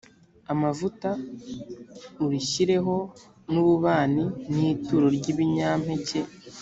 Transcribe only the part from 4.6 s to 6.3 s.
ituro ry ibinyampeke